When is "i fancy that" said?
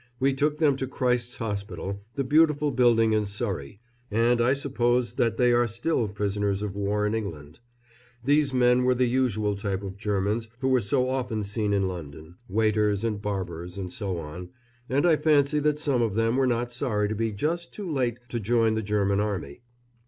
15.05-15.77